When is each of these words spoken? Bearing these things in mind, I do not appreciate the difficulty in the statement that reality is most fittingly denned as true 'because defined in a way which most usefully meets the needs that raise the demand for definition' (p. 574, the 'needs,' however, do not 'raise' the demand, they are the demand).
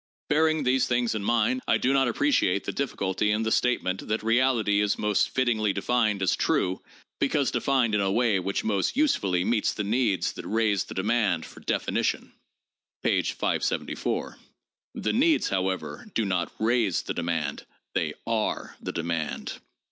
Bearing 0.29 0.63
these 0.63 0.87
things 0.87 1.13
in 1.13 1.23
mind, 1.23 1.61
I 1.67 1.77
do 1.77 1.93
not 1.93 2.07
appreciate 2.07 2.63
the 2.63 2.71
difficulty 2.71 3.29
in 3.29 3.43
the 3.43 3.51
statement 3.51 4.07
that 4.07 4.23
reality 4.23 4.81
is 4.81 4.97
most 4.97 5.29
fittingly 5.29 5.73
denned 5.73 6.23
as 6.23 6.35
true 6.35 6.81
'because 7.19 7.51
defined 7.51 7.93
in 7.93 8.01
a 8.01 8.11
way 8.11 8.39
which 8.39 8.63
most 8.63 8.97
usefully 8.97 9.43
meets 9.45 9.75
the 9.75 9.83
needs 9.83 10.31
that 10.33 10.47
raise 10.47 10.85
the 10.85 10.95
demand 10.95 11.45
for 11.45 11.59
definition' 11.59 12.33
(p. 13.03 13.21
574, 13.21 14.39
the 14.95 15.13
'needs,' 15.13 15.49
however, 15.49 16.07
do 16.15 16.25
not 16.25 16.51
'raise' 16.57 17.03
the 17.03 17.13
demand, 17.13 17.67
they 17.93 18.15
are 18.25 18.77
the 18.81 18.91
demand). 18.91 19.59